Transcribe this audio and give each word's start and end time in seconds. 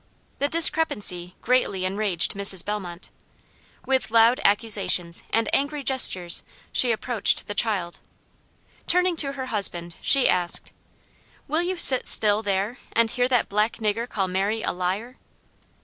The 0.39 0.47
discrepancy 0.47 1.35
greatly 1.43 1.85
enraged 1.85 2.33
Mrs. 2.33 2.65
Bellmont. 2.65 3.11
With 3.85 4.09
loud 4.09 4.41
accusations 4.43 5.21
and 5.29 5.47
angry 5.53 5.83
gestures 5.83 6.43
she 6.71 6.91
approached 6.91 7.45
the 7.45 7.53
child. 7.53 7.99
Turning 8.87 9.15
to 9.17 9.33
her 9.33 9.45
husband, 9.53 9.93
she 10.01 10.27
asked, 10.27 10.71
"Will 11.47 11.61
you 11.61 11.77
sit 11.77 12.07
still, 12.07 12.41
there, 12.41 12.79
and 12.93 13.11
hear 13.11 13.27
that 13.27 13.47
black 13.47 13.73
nigger 13.73 14.09
call 14.09 14.27
Mary 14.27 14.63
a 14.63 14.71
liar?" 14.71 15.17